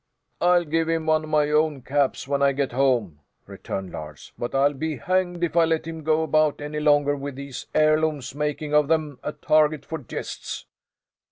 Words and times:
"I'll 0.41 0.65
give 0.65 0.89
him 0.89 1.05
one 1.05 1.25
of 1.25 1.29
my 1.29 1.51
own 1.51 1.83
caps, 1.83 2.27
when 2.27 2.41
I 2.41 2.53
get 2.53 2.71
home," 2.71 3.19
returned 3.45 3.91
Lars. 3.91 4.31
"But 4.35 4.55
I'll 4.55 4.73
be 4.73 4.95
hanged 4.97 5.43
if 5.43 5.55
I 5.55 5.65
let 5.65 5.85
him 5.85 6.01
go 6.03 6.23
about 6.23 6.59
any 6.59 6.79
longer 6.79 7.15
with 7.15 7.35
these 7.35 7.67
heirlooms, 7.75 8.33
making 8.33 8.73
of 8.73 8.87
them 8.87 9.19
a 9.21 9.31
target 9.31 9.85
for 9.85 9.99
jests!" 9.99 10.65